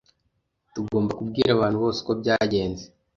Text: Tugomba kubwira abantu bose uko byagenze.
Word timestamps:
Tugomba 0.73 1.11
kubwira 1.19 1.49
abantu 1.53 1.77
bose 1.83 1.97
uko 2.01 2.11
byagenze. 2.21 2.83